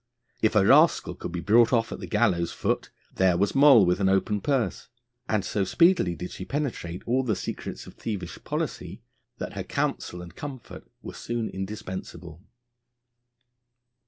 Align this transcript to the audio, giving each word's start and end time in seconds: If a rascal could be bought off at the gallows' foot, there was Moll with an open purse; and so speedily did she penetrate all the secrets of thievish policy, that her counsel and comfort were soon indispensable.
If 0.41 0.55
a 0.55 0.65
rascal 0.65 1.13
could 1.13 1.31
be 1.31 1.41
bought 1.41 1.71
off 1.71 1.91
at 1.91 1.99
the 1.99 2.07
gallows' 2.07 2.51
foot, 2.51 2.89
there 3.13 3.37
was 3.37 3.53
Moll 3.53 3.85
with 3.85 3.99
an 3.99 4.09
open 4.09 4.41
purse; 4.41 4.87
and 5.29 5.45
so 5.45 5.63
speedily 5.63 6.15
did 6.15 6.31
she 6.31 6.43
penetrate 6.43 7.03
all 7.05 7.21
the 7.21 7.35
secrets 7.35 7.85
of 7.85 7.93
thievish 7.93 8.43
policy, 8.43 9.03
that 9.37 9.53
her 9.53 9.63
counsel 9.63 10.23
and 10.23 10.35
comfort 10.35 10.87
were 11.03 11.13
soon 11.13 11.49
indispensable. 11.51 12.41